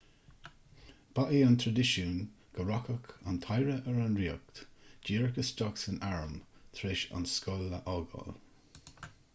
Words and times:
ba 1.17 1.23
é 1.39 1.41
an 1.47 1.57
traidisiún 1.63 2.15
go 2.55 2.65
rachadh 2.69 3.11
an 3.33 3.37
t-oidhre 3.43 3.75
ar 3.91 4.01
an 4.05 4.17
ríocht 4.21 4.63
díreach 5.11 5.39
isteach 5.45 5.85
san 5.85 6.01
arm 6.09 6.35
tar 6.79 6.91
éis 6.95 7.07
an 7.21 7.31
scoil 7.37 7.79
a 7.79 7.85
fhágáil 7.91 8.33